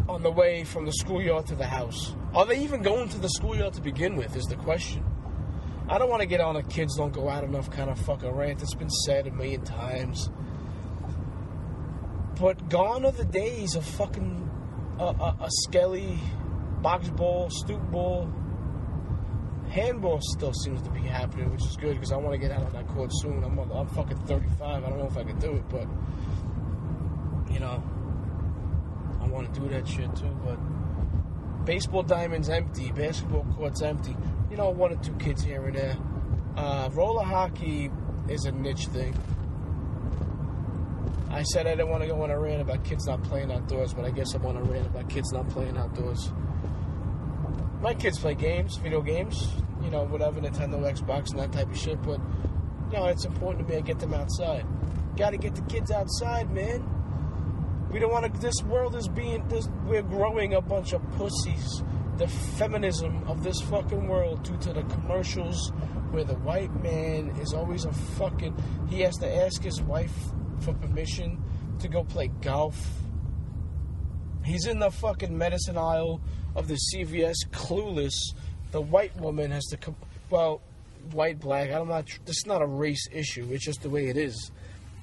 on 0.10 0.24
the 0.24 0.32
way 0.32 0.64
from 0.64 0.84
the 0.88 0.92
schoolyard 0.92 1.46
to 1.46 1.56
the 1.56 1.68
house. 1.68 2.16
Are 2.34 2.44
they 2.44 2.64
even 2.64 2.82
going 2.82 3.08
to 3.10 3.20
the 3.20 3.30
schoolyard 3.30 3.76
to 3.76 3.82
begin 3.82 4.16
with? 4.16 4.36
Is 4.36 4.46
the 4.46 4.56
question. 4.56 5.06
I 5.88 6.00
don't 6.00 6.10
want 6.10 6.24
to 6.24 6.26
get 6.26 6.42
on 6.42 6.56
a 6.56 6.64
kids 6.64 6.96
don't 6.96 7.14
go 7.14 7.30
out 7.30 7.44
enough 7.44 7.70
kind 7.70 7.92
of 7.92 8.00
fucking 8.00 8.32
rant. 8.32 8.64
It's 8.64 8.74
been 8.74 8.90
said 8.90 9.28
a 9.28 9.32
million 9.32 9.64
times. 9.64 10.32
But 12.40 12.68
gone 12.68 13.06
are 13.06 13.12
the 13.12 13.26
days 13.26 13.76
of 13.76 13.86
fucking 13.86 14.50
a, 14.98 15.04
a, 15.04 15.38
a 15.42 15.50
skelly 15.68 16.18
box 16.82 17.10
ball, 17.10 17.52
stoop 17.52 17.92
ball. 17.92 18.28
Handball 19.70 20.20
still 20.22 20.54
seems 20.54 20.82
to 20.82 20.90
be 20.90 21.00
happening, 21.00 21.52
which 21.52 21.64
is 21.64 21.78
good 21.78 21.94
because 21.94 22.12
I 22.12 22.18
want 22.18 22.34
to 22.34 22.40
get 22.40 22.52
out 22.52 22.64
on 22.64 22.74
that 22.74 22.88
court 22.88 23.12
soon. 23.14 23.44
I'm 23.44 23.58
I'm 23.60 23.88
fucking 23.88 24.18
35. 24.26 24.62
I 24.62 24.90
don't 24.90 24.98
know 24.98 25.06
if 25.06 25.18
I 25.18 25.24
can 25.24 25.40
do 25.40 25.52
it, 25.52 25.70
but 25.70 25.88
you 27.54 27.60
know, 27.60 27.84
I 29.22 29.28
want 29.28 29.54
to 29.54 29.60
do 29.60 29.68
that 29.70 29.88
shit 29.88 30.16
too. 30.16 30.36
But 30.44 30.58
baseball 31.66 32.02
diamonds 32.02 32.50
empty, 32.50 32.92
basketball 32.92 33.46
courts 33.56 33.84
empty. 33.84 34.16
You 34.50 34.58
know, 34.58 34.72
one 34.72 34.94
or 34.94 34.98
two 34.98 35.14
kids 35.14 35.44
here 35.44 35.64
and 35.64 35.76
there. 35.76 35.98
Uh, 36.58 36.90
roller 36.94 37.24
hockey 37.24 37.92
is 38.28 38.46
a 38.46 38.52
niche 38.52 38.88
thing. 38.88 39.16
I 41.30 41.44
said 41.44 41.68
I 41.68 41.72
didn't 41.72 41.90
want 41.90 42.02
to 42.02 42.08
go 42.08 42.24
on 42.24 42.32
a 42.32 42.40
rant 42.40 42.62
about 42.62 42.84
kids 42.84 43.06
not 43.06 43.22
playing 43.24 43.52
outdoors, 43.52 43.94
but 43.94 44.04
I 44.04 44.10
guess 44.10 44.34
I'm 44.34 44.46
on 44.48 44.58
a 44.58 44.64
rant 44.64 44.88
about 44.88 45.10
kids 45.10 45.32
not 45.32 45.48
playing 45.50 45.78
outdoors. 45.78 46.32
My 47.82 47.94
kids 47.94 48.20
play 48.20 48.36
games, 48.36 48.78
video 48.78 49.02
games, 49.02 49.48
you 49.82 49.90
know, 49.90 50.04
whatever, 50.04 50.42
Nintendo, 50.42 50.80
Xbox, 50.82 51.32
and 51.32 51.40
that 51.40 51.52
type 51.52 51.70
of 51.70 51.78
shit. 51.78 52.02
But 52.02 52.20
you 52.92 52.98
know, 52.98 53.06
it's 53.06 53.26
important 53.26 53.68
to 53.68 53.74
me 53.74 53.80
I 53.80 53.82
get 53.82 54.00
them 54.00 54.14
outside. 54.14 54.66
Got 55.16 55.32
to 55.32 55.38
get 55.38 55.56
the 55.56 55.62
kids 55.64 55.92
outside, 55.92 56.52
man. 56.52 56.84
We 57.92 58.00
don't 58.00 58.12
want 58.12 58.34
to. 58.34 58.40
This 58.40 58.62
world 58.64 58.96
is 58.96 59.08
being. 59.08 59.48
This, 59.48 59.68
we're 59.86 60.02
growing 60.04 60.54
a 60.54 60.62
bunch 60.62 60.94
of 60.94 61.02
pussies. 61.18 61.84
The 62.18 62.28
feminism 62.28 63.24
of 63.28 63.44
this 63.44 63.62
fucking 63.62 64.08
world, 64.08 64.44
due 64.44 64.58
to 64.58 64.74
the 64.74 64.84
commercials, 64.84 65.72
where 66.12 66.26
the 66.26 66.36
white 66.36 66.74
man 66.84 67.30
is 67.42 67.54
always 67.54 67.86
a 67.86 67.94
fucking. 67.94 68.56
He 68.90 69.02
has 69.02 69.16
to 69.18 69.36
ask 69.46 69.64
his 69.64 69.82
wife 69.82 70.14
for 70.60 70.74
permission 70.74 71.42
to 71.80 71.88
go 71.88 72.04
play 72.04 72.28
golf. 72.42 72.78
He's 74.50 74.66
in 74.66 74.80
the 74.80 74.90
fucking 74.90 75.38
medicine 75.38 75.78
aisle 75.78 76.20
of 76.56 76.68
the 76.68 76.74
CVS, 76.74 77.36
clueless. 77.52 78.16
The 78.72 78.82
white 78.82 79.16
woman 79.16 79.52
has 79.52 79.66
to 79.68 79.78
come. 79.78 79.96
Well, 80.32 80.62
white, 81.12 81.40
black. 81.40 81.70
I'm 81.70 81.88
not. 81.88 82.08
This 82.26 82.38
is 82.38 82.46
not 82.48 82.64
a 82.64 82.66
race 82.66 83.08
issue. 83.12 83.48
It's 83.52 83.64
just 83.64 83.84
the 83.84 83.92
way 83.92 84.08
it 84.08 84.18
is. 84.18 84.52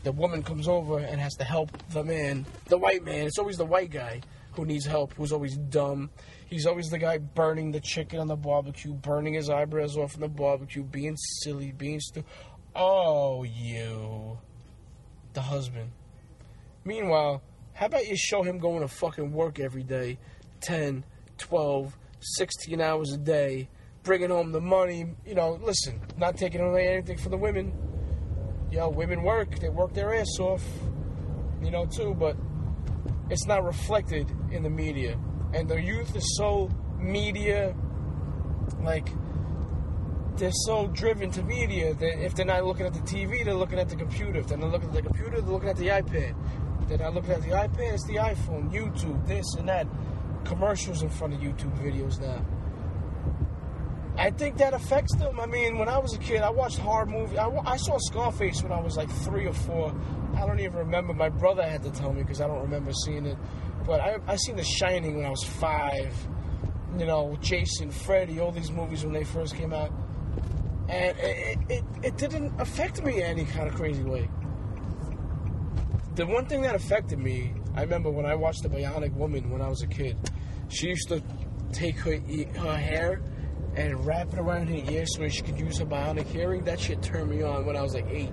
The 0.03 0.11
woman 0.11 0.43
comes 0.43 0.67
over 0.67 0.99
and 0.99 1.21
has 1.21 1.35
to 1.35 1.45
help 1.45 1.71
the 1.91 2.03
man, 2.03 2.45
the 2.67 2.77
white 2.77 3.05
man. 3.05 3.25
It's 3.25 3.39
always 3.39 3.57
the 3.57 3.65
white 3.65 3.91
guy 3.91 4.21
who 4.55 4.65
needs 4.65 4.85
help, 4.85 5.15
who's 5.15 5.31
always 5.31 5.57
dumb. 5.57 6.11
He's 6.47 6.67
always 6.67 6.91
the 6.91 6.99
guy 6.99 7.19
burning 7.19 7.71
the 7.71 7.81
chicken 7.81 8.19
on 8.19 8.27
the 8.27 8.37
barbecue, 8.37 8.95
burning 8.95 9.35
his 9.35 9.49
eyebrows 9.49 9.97
off 9.97 10.17
on 10.17 10.23
the 10.23 10.29
barbecue, 10.29 10.83
being 10.83 11.17
silly, 11.17 11.71
being 11.71 12.01
stupid. 12.01 12.29
Oh, 12.75 13.45
you, 13.45 14.39
the 15.35 15.43
husband. 15.43 15.93
Meanwhile, 16.85 17.43
how 17.77 17.87
about 17.87 18.09
you 18.09 18.17
show 18.17 18.43
him 18.43 18.59
going 18.59 18.81
to 18.81 18.89
fucking 18.89 19.33
work 19.33 19.61
every 19.61 19.83
day, 19.83 20.19
10, 20.63 21.05
12, 21.37 21.99
16 22.21 22.81
hours 22.81 23.13
a 23.13 23.19
day, 23.19 23.69
bringing 24.03 24.31
home 24.31 24.51
the 24.51 24.63
money. 24.63 25.15
You 25.27 25.35
know, 25.35 25.59
listen, 25.63 26.01
not 26.17 26.39
taking 26.39 26.63
away 26.63 26.89
anything 26.89 27.19
from 27.19 27.33
the 27.33 27.37
women. 27.37 27.75
You 28.71 28.79
know, 28.79 28.89
women 28.89 29.23
work, 29.23 29.59
they 29.59 29.69
work 29.69 29.93
their 29.93 30.15
ass 30.15 30.39
off, 30.41 30.65
you 31.63 31.71
know, 31.71 31.85
too, 31.85 32.15
but 32.15 32.35
it's 33.29 33.47
not 33.47 33.63
reflected 33.63 34.27
in 34.51 34.63
the 34.63 34.71
media. 34.71 35.19
And 35.53 35.69
the 35.69 35.79
youth 35.79 36.17
is 36.17 36.37
so 36.39 36.71
media, 36.99 37.77
like, 38.81 39.09
they're 40.39 40.51
so 40.65 40.87
driven 40.89 41.31
to 41.33 41.43
media 41.43 41.93
that 41.93 42.25
if 42.25 42.35
they're 42.35 42.47
not 42.47 42.65
looking 42.65 42.87
at 42.87 42.95
the 42.95 43.01
TV, 43.01 43.45
they're 43.45 43.55
looking 43.55 43.79
at 43.79 43.91
the 43.91 43.97
computer. 43.97 44.39
If 44.39 44.47
they're 44.47 44.57
not 44.57 44.71
looking 44.71 44.89
at 44.89 44.95
the 44.95 45.03
computer, 45.03 45.43
they're 45.43 45.53
looking 45.53 45.69
at 45.69 45.77
the 45.77 45.89
iPad. 45.89 46.35
If 46.89 47.01
I 47.01 47.09
look 47.09 47.29
at 47.29 47.43
the 47.43 47.49
iPad, 47.49 47.95
it's 47.95 48.05
the 48.05 48.17
iPhone, 48.17 48.71
YouTube, 48.73 49.27
this 49.27 49.55
and 49.55 49.69
that. 49.69 49.87
Commercials 50.45 51.03
in 51.03 51.09
front 51.09 51.35
of 51.35 51.41
YouTube 51.41 51.77
videos 51.83 52.21
now. 52.21 52.45
I 54.19 54.31
think 54.31 54.57
that 54.59 54.73
affects 54.73 55.15
them. 55.17 55.39
I 55.41 55.47
mean, 55.47 55.77
when 55.79 55.89
I 55.89 55.99
was 55.99 56.15
a 56.15 56.19
kid, 56.19 56.43
I 56.43 56.51
watched 56.51 56.79
horror 56.79 57.07
movies. 57.07 57.37
I, 57.37 57.49
I 57.67 57.77
saw 57.77 57.99
Scarface 57.99 58.63
when 58.63 58.73
I 58.73 58.81
was 58.81 58.97
like 58.97 59.11
three 59.11 59.47
or 59.47 59.53
four. 59.53 59.95
I 60.35 60.47
don't 60.47 60.61
even 60.61 60.77
remember. 60.77 61.13
My 61.13 61.29
brother 61.29 61.63
had 61.63 61.83
to 61.83 61.91
tell 61.91 62.13
me 62.13 62.23
because 62.23 62.41
I 62.41 62.47
don't 62.47 62.63
remember 62.63 62.93
seeing 62.93 63.27
it. 63.27 63.37
But 63.85 64.01
I, 64.01 64.19
I 64.27 64.37
seen 64.37 64.57
The 64.57 64.65
Shining 64.65 65.17
when 65.17 65.27
I 65.27 65.31
was 65.31 65.45
five. 65.45 66.15
You 66.97 67.05
know, 67.05 67.37
Jason, 67.41 67.91
Freddy, 67.91 68.41
all 68.41 68.53
these 68.53 68.71
movies 68.71 69.05
when 69.05 69.13
they 69.13 69.25
first 69.25 69.55
came 69.55 69.73
out. 69.73 69.93
And 70.89 71.19
it, 71.19 71.59
it, 71.69 71.85
it 72.03 72.17
didn't 72.17 72.59
affect 72.61 73.03
me 73.05 73.23
any 73.23 73.45
kind 73.45 73.69
of 73.69 73.75
crazy 73.75 74.03
way. 74.05 74.31
The 76.17 76.25
one 76.27 76.47
thing 76.47 76.63
that 76.63 76.75
affected 76.75 77.19
me, 77.19 77.53
I 77.75 77.83
remember 77.83 78.11
when 78.11 78.25
I 78.25 78.35
watched 78.35 78.63
The 78.63 78.71
Bionic 78.71 79.13
Woman 79.13 79.51
when 79.51 79.61
I 79.61 79.69
was 79.69 79.83
a 79.83 79.87
kid. 79.87 80.17
She 80.69 80.89
used 80.89 81.09
to 81.09 81.23
take 81.73 81.99
her, 81.99 82.17
her 82.59 82.77
hair 82.77 83.21
and 83.77 84.07
wrap 84.07 84.33
it 84.33 84.39
around 84.39 84.69
her 84.69 84.91
ear 84.91 85.05
so 85.05 85.29
she 85.29 85.43
could 85.43 85.61
use 85.61 85.77
her 85.77 85.85
bionic 85.85 86.25
hearing. 86.25 86.65
That 86.65 86.81
shit 86.81 87.03
turned 87.03 87.29
me 87.29 87.43
on 87.43 87.67
when 87.67 87.77
I 87.77 87.83
was 87.83 87.93
like 87.93 88.07
eight. 88.09 88.33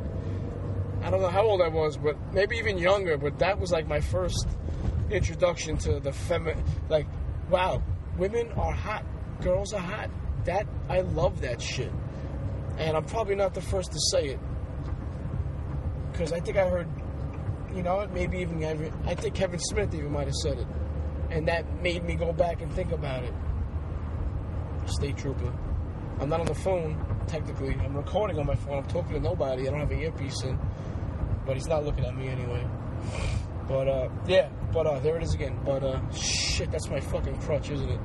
I 1.02 1.10
don't 1.10 1.20
know 1.20 1.28
how 1.28 1.44
old 1.44 1.62
I 1.62 1.68
was, 1.68 1.98
but 1.98 2.16
maybe 2.34 2.56
even 2.56 2.78
younger. 2.78 3.18
But 3.18 3.38
that 3.40 3.60
was 3.60 3.74
like 3.74 3.86
my 3.86 4.00
first 4.00 4.48
introduction 5.12 5.76
to 5.80 6.00
the 6.00 6.14
feminine. 6.14 6.64
Like, 6.88 7.08
wow, 7.50 7.84
women 8.18 8.50
are 8.54 8.72
hot, 8.72 9.04
girls 9.42 9.74
are 9.74 9.82
hot. 9.82 10.10
That 10.46 10.68
I 10.88 11.02
love 11.02 11.42
that 11.42 11.62
shit, 11.62 11.92
and 12.78 12.96
I'm 12.96 13.04
probably 13.04 13.36
not 13.36 13.54
the 13.54 13.62
first 13.62 13.92
to 13.92 14.00
say 14.12 14.28
it 14.28 14.40
because 16.14 16.32
I 16.32 16.40
think 16.40 16.58
I 16.58 16.70
heard, 16.70 16.88
you 17.76 17.84
know, 17.84 18.08
maybe 18.14 18.40
even 18.40 18.64
I 19.06 19.16
think 19.16 19.36
Kevin 19.36 19.60
Smith 19.60 19.94
even 19.94 20.12
might 20.12 20.28
have 20.28 20.36
said 20.36 20.60
it, 20.60 20.68
and 21.32 21.48
that 21.48 21.82
made 21.82 22.04
me 22.04 22.16
go 22.16 22.32
back 22.34 22.62
and 22.62 22.72
think 22.74 22.92
about 22.92 23.24
it 23.24 23.34
state 24.88 25.18
trooper. 25.18 25.52
I'm 26.20 26.30
not 26.30 26.40
on 26.40 26.46
the 26.46 26.56
phone, 26.56 27.04
technically. 27.28 27.76
I'm 27.76 27.96
recording 27.96 28.40
on 28.40 28.46
my 28.46 28.56
phone. 28.56 28.80
I'm 28.80 28.88
talking 28.88 29.14
to 29.14 29.20
nobody. 29.20 29.68
I 29.68 29.72
don't 29.72 29.80
have 29.80 29.92
an 29.92 30.00
earpiece 30.00 30.44
in. 30.44 30.60
But 31.46 31.56
he's 31.56 31.68
not 31.68 31.84
looking 31.84 32.06
at 32.06 32.16
me 32.16 32.28
anyway. 32.28 32.66
But, 33.68 33.88
uh, 33.88 34.10
yeah. 34.28 34.50
But, 34.72 34.88
uh, 34.88 35.00
there 35.00 35.18
it 35.18 35.24
is 35.24 35.34
again. 35.34 35.60
But, 35.66 35.84
uh, 35.84 36.00
shit, 36.12 36.72
that's 36.72 36.90
my 36.90 37.00
fucking 37.00 37.38
crutch, 37.42 37.72
isn't 37.72 37.90
it? 37.90 38.00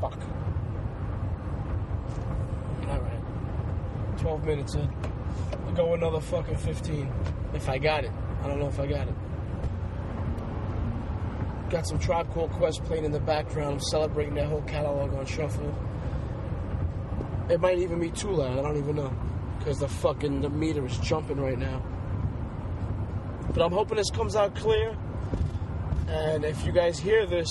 Fuck. 0.00 0.20
Alright. 2.88 4.18
12 4.18 4.44
minutes 4.44 4.74
in. 4.74 4.90
I'll 5.66 5.72
go 5.72 5.94
another 5.94 6.20
fucking 6.20 6.56
15. 6.56 7.12
If 7.54 7.68
I 7.68 7.78
got 7.78 8.04
it. 8.04 8.12
I 8.42 8.48
don't 8.48 8.58
know 8.58 8.68
if 8.68 8.80
I 8.80 8.86
got 8.86 9.08
it. 9.08 9.14
Got 11.70 11.86
some 11.86 11.98
Tribe 11.98 12.30
Called 12.32 12.50
Quest 12.50 12.84
playing 12.84 13.04
in 13.04 13.12
the 13.12 13.20
background. 13.20 13.74
I'm 13.74 13.80
celebrating 13.80 14.34
that 14.34 14.46
whole 14.46 14.62
catalog 14.62 15.14
on 15.14 15.24
shuffle. 15.24 15.74
It 17.48 17.60
might 17.60 17.78
even 17.78 18.00
be 18.00 18.10
too 18.10 18.30
loud. 18.30 18.58
I 18.58 18.62
don't 18.62 18.76
even 18.76 18.96
know 18.96 19.14
because 19.58 19.78
the 19.78 19.88
fucking 19.88 20.40
the 20.40 20.50
meter 20.50 20.84
is 20.84 20.98
jumping 20.98 21.40
right 21.40 21.58
now. 21.58 21.82
But 23.54 23.62
I'm 23.62 23.72
hoping 23.72 23.96
this 23.96 24.10
comes 24.10 24.34
out 24.34 24.54
clear. 24.54 24.96
And 26.08 26.44
if 26.44 26.66
you 26.66 26.72
guys 26.72 26.98
hear 26.98 27.26
this, 27.26 27.48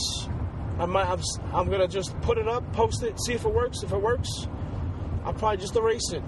I 0.78 0.86
might 0.86 1.08
I'm, 1.08 1.22
I'm 1.54 1.70
gonna 1.70 1.88
just 1.88 2.20
put 2.22 2.38
it 2.38 2.48
up, 2.48 2.72
post 2.74 3.04
it, 3.04 3.18
see 3.26 3.34
if 3.34 3.46
it 3.46 3.54
works. 3.54 3.82
If 3.82 3.94
it 3.94 4.02
works, 4.02 4.48
I'll 5.24 5.34
probably 5.34 5.58
just 5.58 5.76
erase 5.76 6.12
it. 6.12 6.24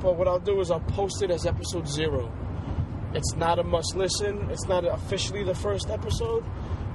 But 0.00 0.16
what 0.16 0.28
I'll 0.28 0.38
do 0.38 0.60
is 0.60 0.70
I'll 0.70 0.80
post 0.80 1.22
it 1.22 1.30
as 1.30 1.46
episode 1.46 1.88
zero. 1.88 2.30
It's 3.16 3.34
not 3.34 3.58
a 3.58 3.62
must 3.62 3.96
listen. 3.96 4.50
It's 4.50 4.66
not 4.66 4.84
officially 4.84 5.42
the 5.42 5.54
first 5.54 5.88
episode. 5.88 6.44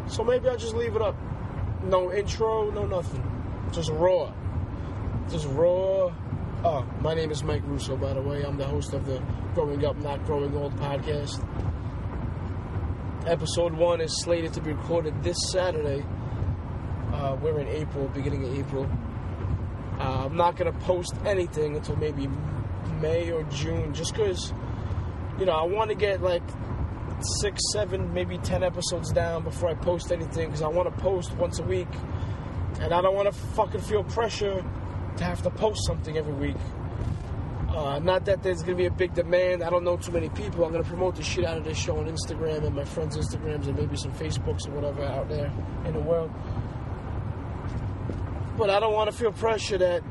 So 0.07 0.23
maybe 0.23 0.49
I'll 0.49 0.55
just 0.55 0.75
leave 0.75 0.95
it 0.95 1.01
up. 1.01 1.15
No 1.83 2.13
intro, 2.13 2.69
no 2.69 2.85
nothing. 2.85 3.23
Just 3.71 3.89
raw. 3.89 4.31
Just 5.31 5.47
raw. 5.47 6.13
Oh, 6.63 6.85
my 7.01 7.15
name 7.15 7.31
is 7.31 7.43
Mike 7.43 7.63
Russo, 7.65 7.97
by 7.97 8.13
the 8.13 8.21
way. 8.21 8.43
I'm 8.43 8.55
the 8.55 8.67
host 8.67 8.93
of 8.93 9.07
the 9.07 9.19
Growing 9.55 9.83
Up, 9.83 9.97
Not 9.97 10.23
Growing 10.27 10.55
Old 10.55 10.75
podcast. 10.75 11.43
Episode 13.25 13.73
one 13.73 13.99
is 13.99 14.21
slated 14.21 14.53
to 14.53 14.61
be 14.61 14.73
recorded 14.73 15.23
this 15.23 15.37
Saturday. 15.51 16.05
Uh, 17.11 17.35
we're 17.41 17.59
in 17.61 17.67
April, 17.67 18.07
beginning 18.09 18.45
of 18.45 18.59
April. 18.59 18.87
Uh, 19.97 20.25
I'm 20.25 20.37
not 20.37 20.55
going 20.55 20.71
to 20.71 20.79
post 20.81 21.15
anything 21.25 21.77
until 21.77 21.95
maybe 21.95 22.29
May 22.99 23.31
or 23.31 23.41
June, 23.45 23.91
just 23.91 24.13
because 24.13 24.53
you 25.39 25.45
know, 25.45 25.53
I 25.53 25.63
want 25.63 25.89
to 25.89 25.95
get 25.95 26.21
like 26.21 26.43
six, 27.41 27.61
seven, 27.73 28.13
maybe 28.13 28.37
ten 28.39 28.63
episodes 28.63 29.11
down 29.11 29.43
before 29.43 29.69
I 29.69 29.75
post 29.75 30.11
anything 30.11 30.47
because 30.47 30.61
I 30.61 30.67
want 30.67 30.93
to 30.93 31.01
post 31.01 31.33
once 31.35 31.59
a 31.59 31.63
week, 31.63 31.87
and 32.79 32.93
I 32.93 33.01
don't 33.01 33.15
want 33.15 33.31
to 33.31 33.39
fucking 33.55 33.81
feel 33.81 34.03
pressure 34.03 34.63
to 35.17 35.23
have 35.23 35.41
to 35.43 35.49
post 35.49 35.85
something 35.85 36.17
every 36.17 36.33
week. 36.33 36.57
Uh, 37.69 37.99
not 37.99 38.25
that 38.25 38.43
there's 38.43 38.61
gonna 38.61 38.75
be 38.75 38.85
a 38.85 38.91
big 38.91 39.13
demand. 39.13 39.63
I 39.63 39.69
don't 39.69 39.85
know 39.85 39.95
too 39.95 40.11
many 40.11 40.29
people. 40.29 40.65
I'm 40.65 40.73
gonna 40.73 40.83
promote 40.83 41.15
the 41.15 41.23
shit 41.23 41.45
out 41.45 41.57
of 41.57 41.63
this 41.63 41.77
show 41.77 41.97
on 41.97 42.05
Instagram 42.05 42.65
and 42.65 42.75
my 42.75 42.83
friends' 42.83 43.17
Instagrams 43.17 43.67
and 43.67 43.77
maybe 43.77 43.95
some 43.95 44.11
Facebooks 44.11 44.67
or 44.67 44.71
whatever 44.71 45.03
out 45.03 45.29
there 45.29 45.51
in 45.85 45.93
the 45.93 45.99
world. 45.99 46.31
But 48.57 48.69
I 48.69 48.81
don't 48.81 48.93
want 48.93 49.09
to 49.09 49.15
feel 49.15 49.31
pressure 49.31 49.77
that 49.77 50.03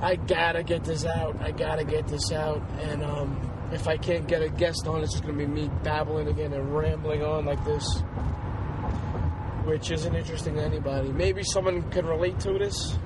I 0.00 0.14
gotta 0.14 0.62
get 0.62 0.84
this 0.84 1.04
out. 1.04 1.36
I 1.42 1.50
gotta 1.50 1.84
get 1.84 2.06
this 2.06 2.30
out, 2.30 2.62
and 2.82 3.02
um, 3.02 3.47
if 3.72 3.86
I 3.86 3.96
can't 3.96 4.26
get 4.26 4.42
a 4.42 4.48
guest 4.48 4.86
on, 4.86 5.02
it's 5.02 5.12
just 5.12 5.24
going 5.24 5.38
to 5.38 5.46
be 5.46 5.50
me 5.50 5.70
babbling 5.82 6.28
again 6.28 6.52
and 6.52 6.74
rambling 6.74 7.22
on 7.22 7.44
like 7.44 7.62
this, 7.64 7.84
which 9.64 9.90
isn't 9.90 10.14
interesting 10.14 10.54
to 10.54 10.62
anybody. 10.62 11.12
Maybe 11.12 11.42
someone 11.42 11.82
can 11.90 12.06
relate 12.06 12.38
to 12.40 12.58
this. 12.58 12.96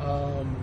Um, 0.00 0.56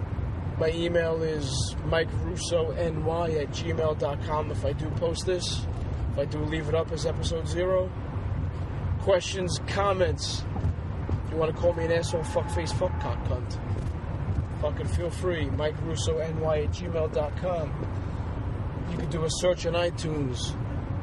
my 0.57 0.69
email 0.69 1.21
is 1.21 1.75
mikerussony 1.87 3.41
at 3.41 3.49
gmail.com 3.49 4.51
if 4.51 4.65
I 4.65 4.71
do 4.71 4.89
post 4.91 5.25
this. 5.25 5.65
If 6.13 6.19
I 6.19 6.25
do 6.25 6.39
leave 6.39 6.69
it 6.69 6.75
up 6.75 6.91
as 6.93 7.05
episode 7.05 7.47
zero. 7.47 7.91
Questions, 9.01 9.59
comments. 9.67 10.45
If 11.25 11.31
you 11.31 11.37
want 11.37 11.53
to 11.53 11.61
call 11.61 11.73
me 11.73 11.83
an 11.83 11.91
asshole, 11.91 12.21
fuckface, 12.21 12.71
fuckcock 12.71 13.27
cunt. 13.27 13.59
Fucking 14.61 14.87
feel 14.87 15.09
free. 15.09 15.49
Mike 15.49 15.75
Russo, 15.83 16.17
NY 16.17 16.63
at 16.63 16.69
gmail.com. 16.71 18.14
You 18.91 18.97
can 18.97 19.09
do 19.09 19.23
a 19.23 19.29
search 19.29 19.65
on 19.65 19.73
iTunes. 19.73 20.55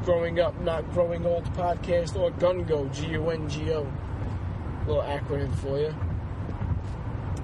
Growing 0.05 0.39
Up, 0.39 0.59
Not 0.59 0.91
Growing 0.91 1.25
Old 1.25 1.45
podcast 1.53 2.15
or 2.17 2.31
GUNGO, 2.31 2.89
G 2.93 3.07
U 3.11 3.29
N 3.29 3.47
G 3.49 3.71
O. 3.71 3.87
Little 4.85 5.01
acronym 5.01 5.55
for 5.55 5.79
you. 5.79 5.95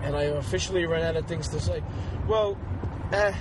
and 0.02 0.16
I 0.16 0.24
officially 0.24 0.86
ran 0.86 1.04
out 1.04 1.16
of 1.16 1.26
things 1.28 1.48
to 1.50 1.60
say. 1.60 1.82
Well, 2.28 2.58
eh, 3.14 3.34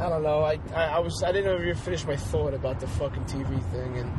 I 0.00 0.08
don't 0.08 0.22
know. 0.22 0.42
I, 0.42 0.58
I, 0.74 0.84
I 0.84 0.98
was 0.98 1.22
I 1.24 1.32
didn't 1.32 1.60
even 1.60 1.74
finish 1.76 2.04
my 2.04 2.16
thought 2.16 2.54
about 2.54 2.80
the 2.80 2.86
fucking 2.88 3.24
TV 3.24 3.62
thing 3.70 3.98
and 3.98 4.12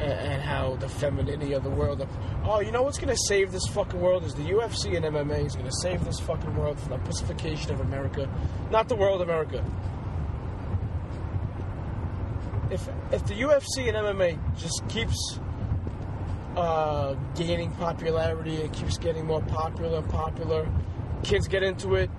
and, 0.00 0.42
how 0.42 0.76
the 0.76 0.88
femininity 0.88 1.54
of 1.54 1.64
the 1.64 1.70
world. 1.70 2.06
Oh, 2.44 2.60
you 2.60 2.70
know 2.70 2.82
what's 2.82 2.98
gonna 2.98 3.16
save 3.28 3.50
this 3.50 3.66
fucking 3.68 3.98
world 4.00 4.24
is 4.24 4.34
the 4.34 4.42
UFC 4.42 4.94
and 4.96 5.04
MMA 5.06 5.46
is 5.46 5.56
gonna 5.56 5.72
save 5.82 6.04
this 6.04 6.20
fucking 6.20 6.54
world 6.54 6.78
from 6.78 6.90
the 6.90 6.98
pacification 6.98 7.72
of 7.72 7.80
America, 7.80 8.28
not 8.70 8.88
the 8.88 8.94
world, 8.94 9.22
America. 9.22 9.64
If 12.76 12.88
if 13.10 13.24
the 13.24 13.34
UFC 13.34 13.88
and 13.88 13.96
MMA 13.96 14.38
just 14.58 14.86
keeps 14.90 15.40
uh, 16.54 17.14
gaining 17.34 17.70
popularity, 17.72 18.56
it 18.56 18.74
keeps 18.74 18.98
getting 18.98 19.24
more 19.24 19.40
popular 19.40 19.98
and 19.98 20.08
popular. 20.10 20.68
Kids 21.22 21.48
get 21.48 21.62
into 21.62 21.94
it. 21.94 22.10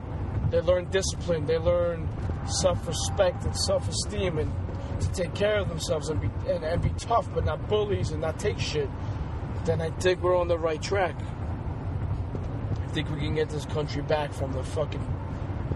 They 0.50 0.62
learn 0.62 0.90
discipline. 0.90 1.46
They 1.46 1.60
learn 1.60 2.10
self-respect 2.62 3.46
and 3.46 3.56
self-esteem, 3.56 4.40
and 4.40 4.52
to 5.02 5.12
take 5.12 5.36
care 5.36 5.60
of 5.60 5.70
themselves 5.70 6.10
and 6.10 6.20
be 6.20 6.30
and, 6.52 6.64
and 6.64 6.82
be 6.82 6.90
tough, 6.98 7.32
but 7.36 7.46
not 7.46 7.68
bullies 7.70 8.10
and 8.10 8.22
not 8.22 8.40
take 8.40 8.60
shit. 8.60 8.90
Then 9.66 9.80
I 9.80 9.92
think 9.92 10.24
we're 10.24 10.36
on 10.36 10.48
the 10.48 10.58
right 10.58 10.82
track. 10.82 11.16
I 12.84 12.88
think 12.94 13.12
we 13.12 13.20
can 13.20 13.36
get 13.36 13.50
this 13.50 13.66
country 13.66 14.02
back 14.02 14.34
from 14.34 14.54
the 14.54 14.64
fucking 14.64 15.06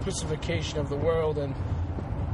pacification 0.00 0.80
of 0.80 0.88
the 0.88 0.96
world 0.96 1.38
and 1.38 1.54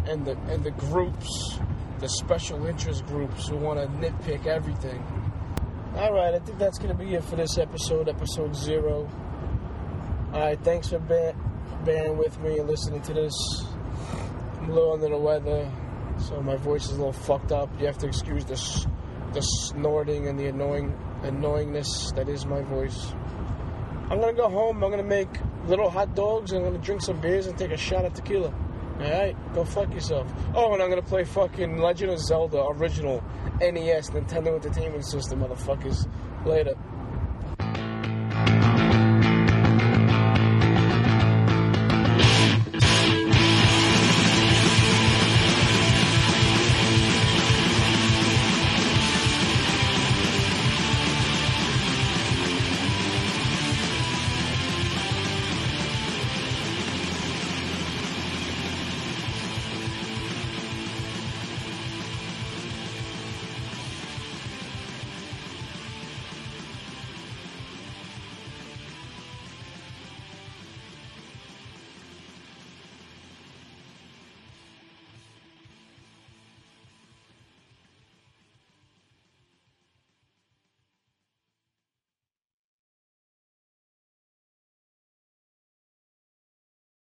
and 0.06 0.24
the 0.24 0.32
and 0.48 0.64
the 0.64 0.70
groups, 0.70 1.58
the 2.00 2.08
special 2.08 2.66
interest 2.66 3.04
groups 3.06 3.48
who 3.48 3.56
want 3.56 3.80
to 3.80 3.86
nitpick 3.98 4.46
everything. 4.46 5.02
All 5.96 6.12
right, 6.12 6.34
I 6.34 6.38
think 6.38 6.58
that's 6.58 6.78
going 6.78 6.96
to 6.96 7.04
be 7.04 7.14
it 7.14 7.24
for 7.24 7.36
this 7.36 7.58
episode, 7.58 8.08
episode 8.08 8.54
zero. 8.54 9.08
All 10.32 10.40
right, 10.40 10.58
thanks 10.62 10.88
for 10.90 10.98
bear, 10.98 11.34
bearing 11.84 12.16
with 12.16 12.38
me 12.40 12.58
and 12.58 12.68
listening 12.68 13.00
to 13.02 13.14
this. 13.14 13.34
I'm 14.60 14.70
a 14.70 14.72
little 14.74 14.92
under 14.92 15.08
the 15.08 15.16
weather, 15.16 15.70
so 16.18 16.40
my 16.42 16.56
voice 16.56 16.84
is 16.84 16.92
a 16.92 16.96
little 16.96 17.12
fucked 17.12 17.52
up. 17.52 17.68
You 17.80 17.86
have 17.86 17.98
to 17.98 18.06
excuse 18.06 18.44
the 18.44 18.54
s- 18.54 18.86
the 19.32 19.40
snorting 19.42 20.26
and 20.28 20.38
the 20.38 20.46
annoying 20.46 20.96
annoyingness 21.22 22.14
that 22.14 22.28
is 22.28 22.46
my 22.46 22.62
voice. 22.62 23.12
I'm 24.10 24.20
gonna 24.20 24.32
go 24.32 24.48
home. 24.48 24.82
I'm 24.82 24.90
gonna 24.90 25.02
make 25.02 25.28
little 25.66 25.90
hot 25.90 26.14
dogs. 26.14 26.52
and 26.52 26.64
I'm 26.64 26.72
gonna 26.72 26.82
drink 26.84 27.02
some 27.02 27.20
beers 27.20 27.46
and 27.46 27.56
take 27.58 27.70
a 27.72 27.76
shot 27.76 28.04
of 28.06 28.14
tequila. 28.14 28.52
All 29.00 29.10
right, 29.10 29.54
go 29.54 29.64
fuck 29.64 29.94
yourself. 29.94 30.26
Oh, 30.54 30.74
and 30.74 30.82
I'm 30.82 30.88
gonna 30.90 31.02
play 31.02 31.22
fucking 31.22 31.78
Legend 31.78 32.10
of 32.10 32.18
Zelda 32.18 32.64
original 32.70 33.22
NES 33.60 34.10
Nintendo 34.10 34.54
Entertainment 34.54 35.06
System, 35.06 35.40
motherfuckers. 35.40 36.08
Later. 36.44 36.74